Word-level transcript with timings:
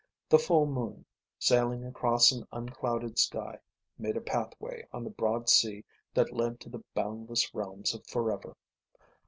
The 0.29 0.39
full 0.39 0.65
moon, 0.65 1.05
sailing 1.37 1.85
across 1.85 2.31
an 2.31 2.47
unclouded 2.51 3.19
sky, 3.19 3.59
made 3.99 4.17
a 4.17 4.19
pathway 4.21 4.87
on 4.91 5.03
the 5.03 5.11
broad 5.11 5.47
sea 5.47 5.85
that 6.15 6.33
led 6.33 6.59
to 6.61 6.69
the 6.69 6.83
boundless 6.95 7.53
realms 7.53 7.93
of 7.93 8.07
Forever. 8.07 8.57